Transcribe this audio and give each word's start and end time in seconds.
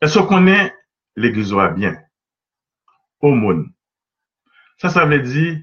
Est-ce 0.00 0.18
qu'on 0.18 0.26
connaît 0.26 0.74
l'église 1.16 1.52
va 1.52 1.70
bien? 1.70 2.00
Aumône. 3.20 3.74
Ça, 4.76 4.88
ça 4.90 5.04
veut 5.04 5.18
dire 5.18 5.60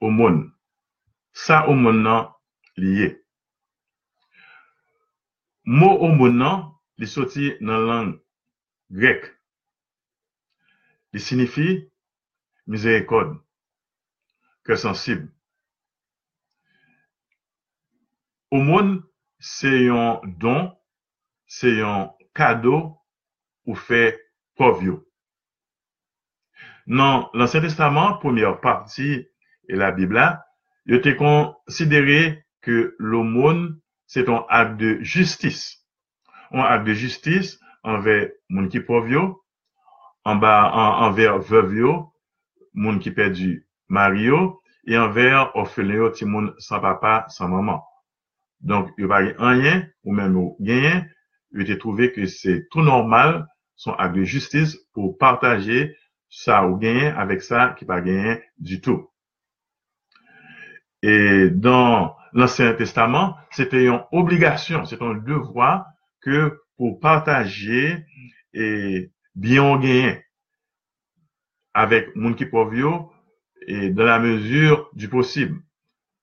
aumône. 0.00 0.52
Ça, 1.32 1.68
aumône 1.68 2.02
nan 2.02 2.28
lié. 2.76 3.24
Mot 5.64 5.98
aumône 5.98 6.38
nan, 6.38 6.72
li 6.98 7.08
sorti 7.08 7.54
dans 7.60 7.78
langue 7.78 8.20
grecque. 8.90 9.34
Il 11.12 11.20
signifie 11.20 11.90
miséricorde, 12.68 13.36
cœur 14.64 14.78
sensible. 14.78 15.32
Aumône, 18.52 19.02
c'est 19.40 19.88
un 19.88 20.20
don, 20.24 20.76
c'est 21.46 21.80
un 21.80 22.12
cadeau 22.32 23.01
ou 23.66 23.74
fait 23.74 24.20
pauvre. 24.56 24.82
yo. 24.82 25.06
Dans 26.86 27.30
l'Ancien 27.32 27.60
Testament, 27.60 28.14
première 28.18 28.60
partie 28.60 29.28
et 29.68 29.76
la 29.76 29.92
Bible, 29.92 30.14
là, 30.14 30.44
il 30.86 30.96
était 30.96 31.16
considéré 31.16 32.44
que 32.60 32.96
l'aumône, 32.98 33.78
c'est 34.06 34.28
un 34.28 34.44
acte 34.48 34.78
de 34.78 34.98
justice. 35.00 35.86
Un 36.50 36.60
acte 36.60 36.86
de 36.86 36.92
justice 36.92 37.60
envers 37.84 38.30
moun 38.48 38.68
qui 38.68 38.80
pauvre, 38.80 39.08
yo, 39.08 39.42
en 40.24 40.36
bas, 40.36 40.70
en- 40.72 41.06
envers 41.06 41.38
veuve, 41.38 41.74
yo, 41.76 42.12
moun 42.74 42.98
qui 42.98 43.10
perdu 43.10 43.66
mari, 43.88 44.24
yo, 44.24 44.60
et 44.86 44.98
envers 44.98 45.54
orphelin, 45.54 45.94
yo, 45.94 46.10
ti 46.10 46.24
moun 46.24 46.52
sans 46.58 46.80
papa, 46.80 47.26
sans 47.28 47.48
maman. 47.48 47.84
Donc, 48.60 48.90
il 48.98 49.06
n'y 49.06 49.12
a 49.12 49.16
pas 49.36 49.46
rien, 49.48 49.86
ou 50.04 50.12
même 50.12 50.36
ou 50.36 50.56
rien, 50.60 51.04
il 51.52 51.62
était 51.62 51.78
trouvé 51.78 52.12
que 52.12 52.26
c'est 52.26 52.68
tout 52.70 52.82
normal, 52.82 53.46
son 53.82 53.94
acte 53.94 54.14
de 54.14 54.22
justice 54.22 54.76
pour 54.92 55.18
partager 55.18 55.96
ça 56.30 56.68
ou 56.68 56.76
gagner 56.76 57.08
avec 57.08 57.42
ça 57.42 57.74
qui 57.76 57.84
pas 57.84 58.00
gagné 58.00 58.40
du 58.58 58.80
tout. 58.80 59.10
Et 61.02 61.50
dans 61.50 62.14
l'Ancien 62.32 62.74
Testament, 62.74 63.36
c'était 63.50 63.86
une 63.86 64.00
obligation, 64.12 64.84
c'est 64.84 65.02
un 65.02 65.14
devoir 65.14 65.86
que 66.20 66.60
pour 66.76 67.00
partager 67.00 68.06
et 68.54 69.10
bien 69.34 69.76
gagner 69.80 70.24
avec 71.74 72.14
moun 72.14 72.36
qui 72.36 72.46
et 73.66 73.90
dans 73.90 74.04
la 74.04 74.20
mesure 74.20 74.90
du 74.92 75.08
possible. 75.08 75.60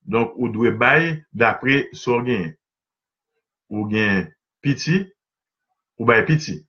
Donc, 0.05 0.31
ou 0.37 0.47
doit 0.47 0.71
bail 0.71 1.25
d'après 1.33 1.89
son 1.91 2.21
gain. 2.21 2.53
Ou 3.67 3.85
gain 3.85 4.29
petit, 4.61 5.11
ou 5.97 6.05
bail 6.05 6.25
petit. 6.25 6.68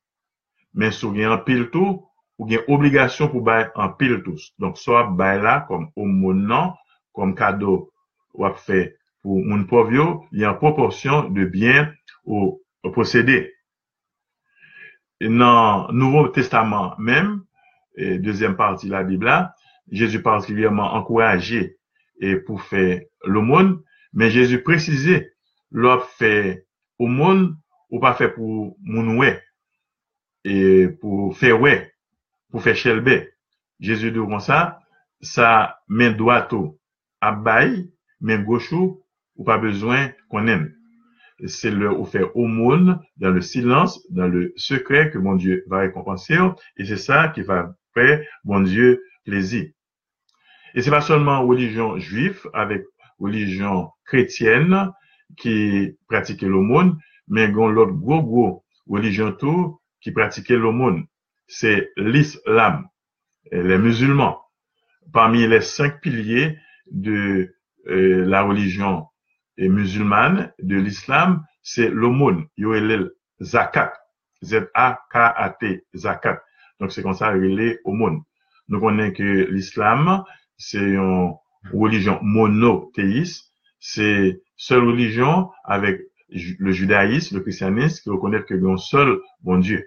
Mais 0.74 0.92
sou 0.92 1.12
gain 1.12 1.32
en 1.32 1.38
pile 1.38 1.70
tout, 1.70 2.06
ou 2.38 2.46
gain 2.46 2.60
obligation 2.68 3.28
pour 3.28 3.42
bail 3.42 3.70
en 3.74 3.88
pile 3.90 4.22
tous. 4.22 4.52
Donc, 4.58 4.78
soit 4.78 5.04
bail 5.10 5.42
là 5.42 5.64
comme 5.68 5.90
au 5.96 6.06
non, 6.06 6.74
comme 7.12 7.34
cadeau 7.34 7.92
ou 8.34 8.44
a 8.44 8.54
fait 8.54 8.96
pour 9.22 9.36
moun 9.36 9.66
pauvre 9.66 9.92
yo, 9.92 10.24
il 10.32 10.40
y 10.40 10.44
a 10.44 10.52
en 10.52 10.54
proportion 10.54 11.28
de 11.28 11.44
bien 11.44 11.92
ou, 12.24 12.62
Dans 15.20 15.88
le 15.88 15.92
Nouveau 15.92 16.28
Testament 16.28 16.94
même, 16.98 17.44
et 17.96 18.18
deuxième 18.18 18.56
partie 18.56 18.86
de 18.86 18.92
la 18.92 19.02
Bible, 19.02 19.52
Jésus 19.90 20.22
particulièrement 20.22 20.94
encouragé 20.94 21.76
et 22.20 22.36
pour 22.36 22.62
faire 22.62 23.02
l'aumône, 23.24 23.82
mais 24.12 24.30
Jésus 24.30 24.62
précisait, 24.62 25.32
l'offre 25.70 26.08
fait 26.16 26.66
aumône 26.98 27.56
ou 27.90 28.00
pas 28.00 28.14
fait 28.14 28.28
pour 28.28 28.76
moun 28.82 29.18
ouais, 29.18 29.42
et 30.44 30.88
pour 30.88 31.36
faire 31.36 31.60
ouais, 31.60 31.92
pour 32.50 32.62
faire 32.62 32.76
chelbe. 32.76 33.26
Jésus 33.78 34.12
dit 34.12 34.18
comme 34.18 34.40
ça, 34.40 34.80
ça 35.20 35.78
main 35.88 36.12
droite 36.12 36.54
à 37.20 37.32
bail, 37.32 37.90
gauche 38.20 38.72
ou 38.72 39.44
pas 39.44 39.58
besoin 39.58 40.10
qu'on 40.28 40.46
aime. 40.46 40.74
C'est 41.46 41.70
le 41.70 41.90
ou 41.90 42.04
faire 42.04 42.36
aumône 42.36 43.00
dans 43.16 43.30
le 43.30 43.40
silence, 43.40 44.06
dans 44.10 44.28
le 44.28 44.52
secret 44.56 45.10
que 45.10 45.18
mon 45.18 45.36
Dieu 45.36 45.64
va 45.68 45.78
récompenser 45.78 46.36
et 46.76 46.84
c'est 46.84 46.98
ça 46.98 47.28
qui 47.28 47.40
va 47.40 47.74
faire 47.94 48.22
mon 48.44 48.60
Dieu 48.60 49.02
plaisir. 49.24 49.70
Et 50.74 50.82
c'est 50.82 50.90
pas 50.90 51.00
seulement 51.00 51.46
religion 51.46 51.98
juive 51.98 52.46
avec 52.52 52.84
religion 53.18 53.90
chrétienne 54.04 54.90
qui 55.36 55.96
pratiquait 56.08 56.46
l'aumône, 56.46 56.98
mais 57.28 57.50
gon 57.50 57.68
l'autre 57.68 57.94
religion 58.86 59.32
tout 59.32 59.80
qui 60.00 60.12
pratiquait 60.12 60.56
l'aumône. 60.56 61.06
C'est 61.46 61.90
l'islam, 61.96 62.88
les 63.50 63.78
musulmans. 63.78 64.40
Parmi 65.12 65.46
les 65.46 65.60
cinq 65.60 66.00
piliers 66.00 66.56
de 66.90 67.54
euh, 67.88 68.24
la 68.24 68.42
religion 68.42 69.06
musulmane, 69.58 70.52
de 70.60 70.76
l'islam, 70.76 71.44
c'est 71.62 71.90
l'aumône. 71.90 72.46
Yo 72.56 72.74
elel 72.74 73.10
zakat. 73.40 73.92
Z-A-K-A-T, 74.42 75.84
zakat. 75.94 76.40
Donc 76.78 76.92
c'est 76.92 77.02
comme 77.02 77.14
ça, 77.14 77.36
il 77.36 77.60
est 77.60 77.80
aumône. 77.84 78.22
Nous 78.68 78.80
connaissons 78.80 79.12
que 79.12 79.50
l'islam, 79.50 80.24
c'est 80.56 80.78
une 80.78 81.34
religion 81.72 82.18
monothéiste. 82.22 83.52
C'est 83.80 84.40
seule 84.56 84.84
religion 84.84 85.50
avec 85.64 86.00
le 86.30 86.72
judaïsme, 86.72 87.36
le 87.36 87.42
christianisme, 87.42 88.02
qui 88.02 88.10
reconnaît 88.10 88.42
que 88.42 88.54
un 88.54 88.76
seul 88.76 89.18
bon 89.42 89.58
Dieu. 89.58 89.86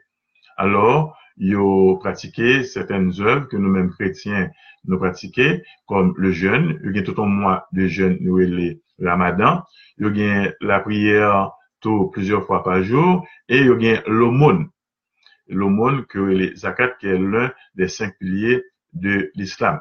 Alors, 0.57 1.17
ils 1.37 1.57
ont 1.57 1.97
pratiqué 1.97 2.63
certaines 2.63 3.11
œuvres 3.21 3.47
que 3.47 3.57
nous-mêmes 3.57 3.89
chrétiens 3.91 4.49
nous 4.85 4.99
pratiquons, 4.99 5.61
comme 5.87 6.13
le 6.17 6.31
jeûne. 6.31 6.79
Il 6.83 6.95
y 6.95 6.99
a 6.99 7.03
tout 7.03 7.21
un 7.21 7.25
mois 7.25 7.67
de 7.71 7.87
jeûne, 7.87 8.17
nous, 8.21 8.37
le 8.37 8.79
ramadan. 9.01 9.63
Il 9.97 10.15
y 10.17 10.29
a 10.29 10.51
la 10.61 10.79
prière 10.79 11.51
tout 11.79 12.09
plusieurs 12.09 12.45
fois 12.45 12.63
par 12.63 12.83
jour. 12.83 13.25
Et 13.47 13.59
il 13.59 13.81
y 13.81 13.91
a 13.91 14.03
l'aumône. 14.07 14.69
L'aumône 15.47 16.05
que 16.05 16.19
les 16.19 16.55
zakat, 16.55 16.89
qui 16.99 17.07
est 17.07 17.17
l'un 17.17 17.51
des 17.75 17.87
cinq 17.87 18.17
piliers 18.19 18.63
de 18.93 19.31
l'islam. 19.35 19.79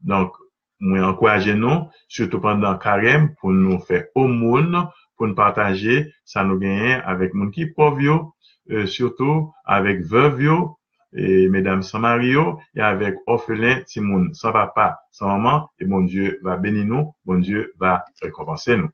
Donc, 0.00 0.32
nous, 0.80 1.88
surtout 2.06 2.40
pendant 2.40 2.78
carême, 2.78 3.34
pour 3.40 3.50
nous 3.50 3.80
faire 3.80 4.06
aumône, 4.14 4.88
pour 5.18 5.26
nous 5.26 5.34
partager, 5.34 6.14
ça 6.24 6.44
nous 6.44 6.58
gagne 6.58 7.02
avec 7.04 7.32
pauvre, 7.76 8.00
yo, 8.00 8.34
euh, 8.70 8.86
surtout 8.86 9.52
avec 9.64 10.00
veuve, 10.02 10.42
yo, 10.42 10.78
et 11.12 11.48
mesdames 11.48 11.82
sans 11.82 11.98
mari, 11.98 12.28
yo, 12.28 12.58
et 12.74 12.80
avec 12.80 13.16
orphelin, 13.26 13.82
Timoun, 13.82 14.32
sans 14.32 14.52
papa, 14.52 15.00
sans 15.10 15.26
maman, 15.26 15.68
et 15.80 15.84
mon 15.84 16.02
Dieu 16.02 16.38
va 16.42 16.56
bénir 16.56 16.84
nous, 16.84 17.14
mon 17.26 17.38
Dieu 17.38 17.74
va 17.78 18.04
récompenser 18.22 18.76
nous. 18.76 18.88